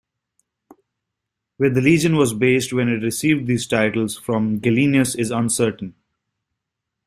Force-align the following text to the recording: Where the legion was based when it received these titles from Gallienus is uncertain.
Where 1.57 1.69
the 1.69 1.79
legion 1.79 2.15
was 2.15 2.33
based 2.33 2.73
when 2.73 2.87
it 2.89 3.03
received 3.03 3.45
these 3.45 3.67
titles 3.67 4.17
from 4.17 4.59
Gallienus 4.59 5.15
is 5.15 5.29
uncertain. 5.29 5.93